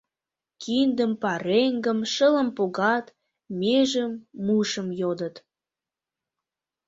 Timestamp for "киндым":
0.61-1.11